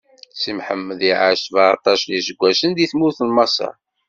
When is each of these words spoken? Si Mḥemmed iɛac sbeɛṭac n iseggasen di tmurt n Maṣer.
Si 0.39 0.51
Mḥemmed 0.57 1.01
iɛac 1.11 1.37
sbeɛṭac 1.39 2.01
n 2.05 2.11
iseggasen 2.19 2.71
di 2.73 2.85
tmurt 2.91 3.19
n 3.23 3.29
Maṣer. 3.35 3.75